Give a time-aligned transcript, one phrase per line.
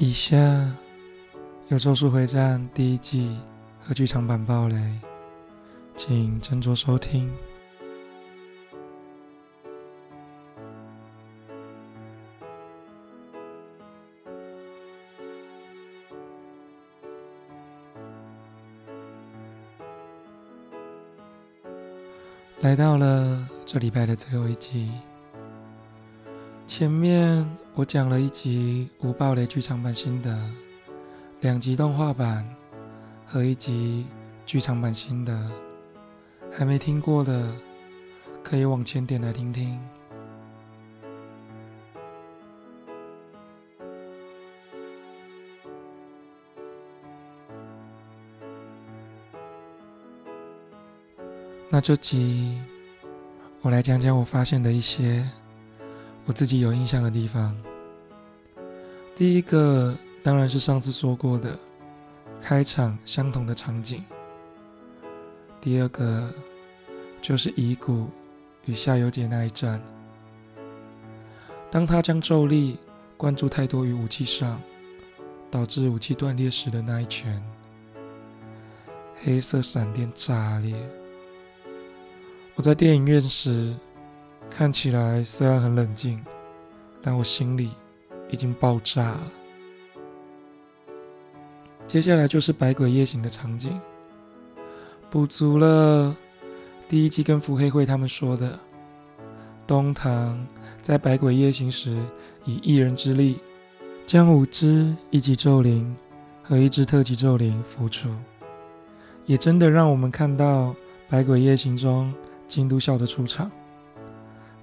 [0.00, 0.36] 以下
[1.66, 3.36] 有《咒术回战》第一季
[3.80, 4.76] 和剧场版暴雷，
[5.96, 7.28] 请斟酌收听。
[22.60, 24.92] 来到了这礼拜的最后一集，
[26.68, 30.38] 前面我讲了一集无暴雷剧场版心得，
[31.40, 32.46] 两集动画版
[33.24, 34.06] 和一集
[34.44, 35.50] 剧场版心得，
[36.52, 37.50] 还没听过的
[38.44, 39.80] 可以往前点来听听。
[51.70, 52.60] 那这集
[53.62, 55.26] 我来讲讲我发现的一些
[56.28, 57.56] 我自己有印象的地方。
[59.16, 61.58] 第一个当然是上次说过的
[62.38, 64.04] 开场相同的场景。
[65.58, 66.30] 第二个
[67.22, 68.10] 就是乙骨
[68.66, 69.82] 与夏油杰那一战，
[71.70, 72.76] 当他将咒力
[73.16, 74.60] 灌注太多于武器上，
[75.50, 77.42] 导致武器断裂时的那一拳，
[79.16, 80.76] 黑色闪电炸裂。
[82.54, 83.74] 我在电影院时
[84.58, 86.20] 看起来虽然很冷静，
[87.00, 87.70] 但我心里
[88.28, 89.32] 已经爆炸了。
[91.86, 93.80] 接下来就是《百鬼夜行》的场景，
[95.08, 96.12] 补足了
[96.88, 98.58] 第一季跟伏黑会他们说的，
[99.64, 100.44] 东堂
[100.82, 101.96] 在《百鬼夜行》时
[102.44, 103.38] 以一人之力
[104.06, 105.96] 将五只一级咒灵
[106.42, 108.08] 和一只特级咒灵扶出，
[109.24, 110.70] 也真的让我们看到
[111.08, 112.12] 《百鬼夜行》中。
[112.48, 113.50] 京都笑的出场，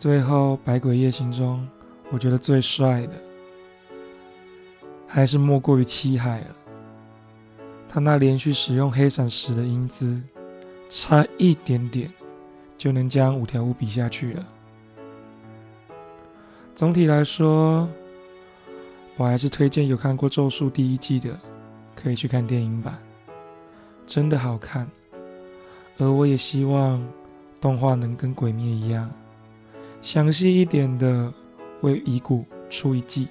[0.00, 1.68] 最后《百鬼夜行》中，
[2.10, 3.12] 我觉得最帅的
[5.06, 6.46] 还是莫过于七海了。
[7.86, 10.18] 他那连续使用黑闪石的英姿，
[10.88, 12.10] 差一点点
[12.78, 14.46] 就能将五条悟比下去了。
[16.74, 17.86] 总体来说，
[19.18, 21.38] 我还是推荐有看过《咒术》第一季的，
[21.94, 22.98] 可以去看电影版，
[24.06, 24.90] 真的好看。
[25.98, 27.06] 而我也希望。
[27.60, 29.12] 动画能跟鬼灭一样
[30.02, 31.32] 详细一点的
[31.82, 33.28] 为遗骨出一计，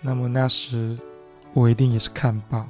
[0.00, 0.98] 那么那时
[1.52, 2.68] 我一定也是看报。